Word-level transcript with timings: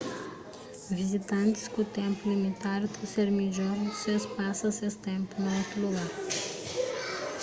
vizitantis 0.97 1.65
ku 1.73 1.81
ténpu 1.97 2.21
limitadu 2.33 2.85
ta 2.95 3.03
ser 3.13 3.27
midjor 3.39 3.75
es 4.15 4.23
pasa 4.37 4.67
ses 4.79 4.95
ténpu 5.07 5.33
na 5.43 5.51
otu 5.61 5.75
lugar 5.83 6.09